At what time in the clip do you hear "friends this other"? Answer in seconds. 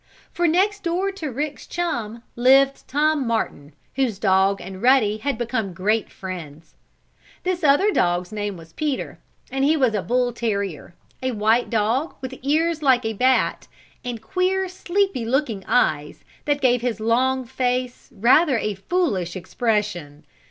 6.11-7.91